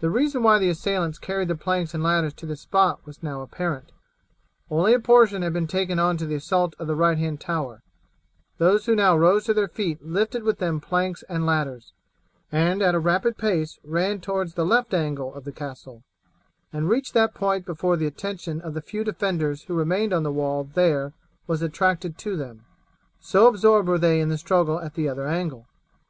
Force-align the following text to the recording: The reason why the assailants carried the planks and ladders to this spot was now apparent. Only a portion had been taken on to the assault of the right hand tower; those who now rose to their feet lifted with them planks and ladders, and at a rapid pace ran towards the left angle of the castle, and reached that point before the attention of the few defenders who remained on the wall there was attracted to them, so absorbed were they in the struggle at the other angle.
The 0.00 0.10
reason 0.10 0.42
why 0.42 0.58
the 0.58 0.68
assailants 0.68 1.18
carried 1.18 1.48
the 1.48 1.54
planks 1.56 1.94
and 1.94 2.02
ladders 2.02 2.34
to 2.34 2.44
this 2.44 2.60
spot 2.60 3.00
was 3.06 3.22
now 3.22 3.40
apparent. 3.40 3.92
Only 4.70 4.92
a 4.92 5.00
portion 5.00 5.40
had 5.40 5.54
been 5.54 5.66
taken 5.66 5.98
on 5.98 6.18
to 6.18 6.26
the 6.26 6.34
assault 6.34 6.74
of 6.78 6.86
the 6.86 6.94
right 6.94 7.16
hand 7.16 7.40
tower; 7.40 7.80
those 8.58 8.84
who 8.84 8.94
now 8.94 9.16
rose 9.16 9.44
to 9.46 9.54
their 9.54 9.66
feet 9.66 10.04
lifted 10.04 10.42
with 10.42 10.58
them 10.58 10.80
planks 10.82 11.24
and 11.30 11.46
ladders, 11.46 11.94
and 12.52 12.82
at 12.82 12.94
a 12.94 12.98
rapid 13.00 13.38
pace 13.38 13.78
ran 13.84 14.20
towards 14.20 14.52
the 14.52 14.66
left 14.66 14.92
angle 14.92 15.32
of 15.34 15.44
the 15.44 15.50
castle, 15.52 16.02
and 16.70 16.90
reached 16.90 17.14
that 17.14 17.32
point 17.32 17.64
before 17.64 17.96
the 17.96 18.06
attention 18.06 18.60
of 18.60 18.74
the 18.74 18.82
few 18.82 19.02
defenders 19.02 19.62
who 19.62 19.72
remained 19.72 20.12
on 20.12 20.24
the 20.24 20.30
wall 20.30 20.62
there 20.64 21.14
was 21.46 21.62
attracted 21.62 22.18
to 22.18 22.36
them, 22.36 22.66
so 23.18 23.46
absorbed 23.46 23.88
were 23.88 23.96
they 23.96 24.20
in 24.20 24.28
the 24.28 24.36
struggle 24.36 24.78
at 24.78 24.92
the 24.92 25.08
other 25.08 25.26
angle. 25.26 25.66